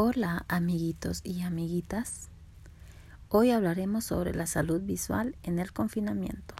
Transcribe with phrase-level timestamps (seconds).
[0.00, 2.28] Hola amiguitos y amiguitas.
[3.28, 6.54] Hoy hablaremos sobre la salud visual en el confinamiento.